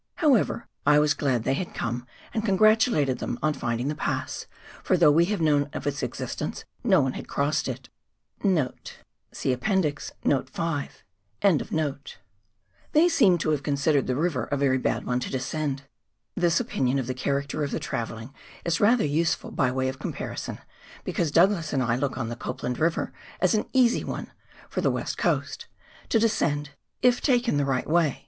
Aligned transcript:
However, 0.15 0.67
I 0.83 0.97
was 0.97 1.13
glad 1.13 1.43
they 1.43 1.53
had 1.53 1.75
come, 1.75 2.07
and 2.33 2.43
congratulated 2.43 3.19
them 3.19 3.37
on 3.43 3.53
finding 3.53 3.87
the 3.87 3.93
pass, 3.93 4.47
for 4.83 4.97
though 4.97 5.11
we 5.11 5.25
had 5.25 5.39
known 5.39 5.69
of 5.73 5.85
its 5.85 6.01
existence, 6.01 6.65
no 6.83 7.01
one 7.01 7.13
had 7.13 7.27
crossed 7.27 7.67
it. 7.67 7.87
* 8.15 8.43
They 8.43 8.67
seemed 9.31 10.01
to 13.41 13.51
have 13.51 13.61
considered 13.61 14.07
the 14.07 14.15
river 14.15 14.45
a 14.45 14.57
very 14.57 14.79
bad 14.79 15.05
one 15.05 15.19
to 15.19 15.29
descend. 15.29 15.83
This 16.33 16.59
opinion 16.59 16.97
of 16.97 17.05
the 17.05 17.13
character 17.13 17.63
of 17.63 17.69
the 17.69 17.79
travelling 17.79 18.33
is 18.65 18.79
rather 18.81 19.05
useful 19.05 19.51
by 19.51 19.71
way 19.71 19.87
of 19.87 19.99
comparison, 19.99 20.57
because 21.03 21.29
Douglas 21.29 21.73
and 21.73 21.83
I 21.83 21.95
look 21.95 22.17
on 22.17 22.29
the 22.29 22.35
Copland 22.35 22.79
River 22.79 23.13
as 23.39 23.53
an 23.53 23.67
easy 23.71 24.03
one— 24.03 24.31
for 24.71 24.81
the 24.81 24.89
West 24.89 25.19
Coast— 25.19 25.67
to 26.09 26.17
descend, 26.17 26.71
(/' 27.01 27.03
taken 27.21 27.57
the 27.57 27.65
right 27.65 27.87
way. 27.87 28.17